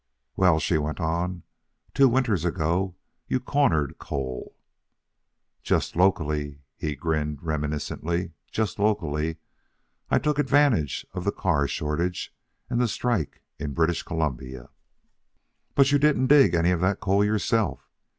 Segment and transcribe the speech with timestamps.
[0.35, 1.43] "Well," she went on,
[1.93, 2.95] "two winters ago
[3.27, 4.55] you cornered coal"
[5.61, 9.27] "Just locally," he grinned reminiscently, "just locally.
[9.29, 9.37] And
[10.09, 12.33] I took advantage of the car shortage
[12.67, 14.69] and the strike in British Columbia."
[15.75, 17.87] "But you didn't dig any of that coal yourself.